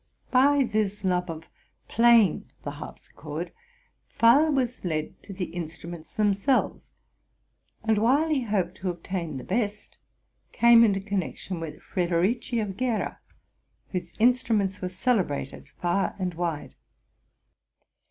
[0.31, 1.47] By this love of
[1.87, 3.53] playing the harpsichord,
[4.17, 6.91] Pfeil was led to the instruments themselves,
[7.83, 9.99] and, while he hoped to obtain the best,
[10.53, 13.19] came into connection with Frederici of Gera,
[13.91, 16.73] whose instruments were celebrated far and wide.